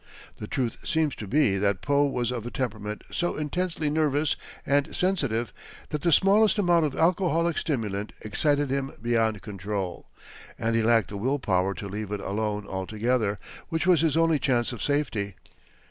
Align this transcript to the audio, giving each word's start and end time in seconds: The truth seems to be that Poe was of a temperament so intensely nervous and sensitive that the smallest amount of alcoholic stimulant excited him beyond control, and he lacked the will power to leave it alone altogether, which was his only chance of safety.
The 0.37 0.47
truth 0.47 0.77
seems 0.83 1.15
to 1.17 1.27
be 1.27 1.59
that 1.59 1.81
Poe 1.81 2.07
was 2.07 2.31
of 2.31 2.47
a 2.47 2.49
temperament 2.49 3.03
so 3.11 3.37
intensely 3.37 3.87
nervous 3.87 4.35
and 4.65 4.95
sensitive 4.95 5.53
that 5.89 6.01
the 6.01 6.11
smallest 6.11 6.57
amount 6.57 6.85
of 6.87 6.95
alcoholic 6.95 7.55
stimulant 7.59 8.11
excited 8.21 8.71
him 8.71 8.93
beyond 8.99 9.43
control, 9.43 10.07
and 10.57 10.75
he 10.75 10.81
lacked 10.81 11.09
the 11.09 11.17
will 11.17 11.37
power 11.37 11.75
to 11.75 11.87
leave 11.87 12.11
it 12.11 12.19
alone 12.19 12.65
altogether, 12.65 13.37
which 13.69 13.85
was 13.85 14.01
his 14.01 14.17
only 14.17 14.39
chance 14.39 14.71
of 14.71 14.81
safety. 14.81 15.35